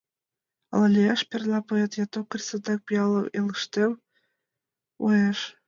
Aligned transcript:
Ала 0.75 0.87
лияш 0.95 1.21
перна 1.33 1.59
поэт 1.71 1.91
я 1.99 2.05
токарь 2.13 2.45
Садак 2.47 2.79
пиалым 2.87 3.27
элыштем 3.39 3.91
муэш. 4.99 5.39